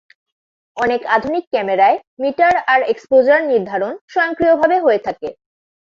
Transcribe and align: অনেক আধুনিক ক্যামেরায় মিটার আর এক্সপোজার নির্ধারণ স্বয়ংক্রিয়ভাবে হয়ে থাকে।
অনেক 0.77 1.01
আধুনিক 1.15 1.45
ক্যামেরায় 1.49 1.97
মিটার 2.21 2.53
আর 2.67 2.81
এক্সপোজার 2.83 3.39
নির্ধারণ 3.51 3.93
স্বয়ংক্রিয়ভাবে 4.07 4.77
হয়ে 4.79 5.01
থাকে। 5.07 5.29